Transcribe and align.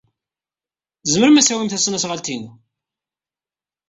Tzemrem 1.03 1.39
ad 1.39 1.45
tawim 1.45 1.69
tasnasɣalt-inu. 1.69 2.51